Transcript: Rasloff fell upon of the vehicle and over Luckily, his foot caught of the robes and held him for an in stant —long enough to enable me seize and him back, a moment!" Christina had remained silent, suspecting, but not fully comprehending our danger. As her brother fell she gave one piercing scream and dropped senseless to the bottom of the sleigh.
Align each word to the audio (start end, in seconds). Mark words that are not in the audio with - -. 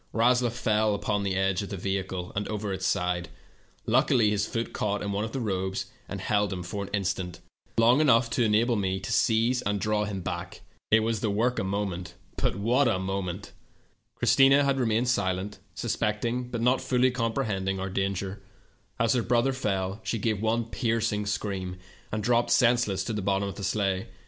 Rasloff 0.15 0.53
fell 0.53 0.95
upon 0.95 1.23
of 1.27 1.69
the 1.69 1.77
vehicle 1.77 2.31
and 2.35 2.47
over 2.47 2.75
Luckily, 3.85 4.29
his 4.31 4.47
foot 4.47 4.73
caught 4.73 5.03
of 5.03 5.31
the 5.31 5.39
robes 5.39 5.91
and 6.09 6.19
held 6.19 6.51
him 6.51 6.63
for 6.63 6.81
an 6.85 6.89
in 6.91 7.03
stant 7.03 7.39
—long 7.77 8.01
enough 8.01 8.27
to 8.31 8.43
enable 8.43 8.75
me 8.75 8.99
seize 9.05 9.61
and 9.61 9.79
him 9.85 10.21
back, 10.21 10.61
a 10.91 10.99
moment!" 11.63 12.13
Christina 14.19 14.63
had 14.63 14.79
remained 14.79 15.07
silent, 15.07 15.59
suspecting, 15.75 16.49
but 16.49 16.61
not 16.61 16.81
fully 16.81 17.11
comprehending 17.11 17.79
our 17.79 17.91
danger. 17.91 18.41
As 18.99 19.13
her 19.13 19.21
brother 19.21 19.53
fell 19.53 19.99
she 20.03 20.17
gave 20.17 20.41
one 20.41 20.65
piercing 20.65 21.27
scream 21.27 21.77
and 22.11 22.23
dropped 22.23 22.49
senseless 22.49 23.03
to 23.03 23.13
the 23.13 23.21
bottom 23.21 23.47
of 23.47 23.53
the 23.53 23.63
sleigh. 23.63 24.07